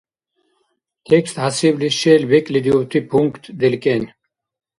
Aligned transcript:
Текст 1.07 1.35
хӀясибли 1.41 1.89
шел 1.99 2.21
бекӀлидиубти 2.29 2.99
пункт 3.09 3.43
делкӀен 3.59 4.03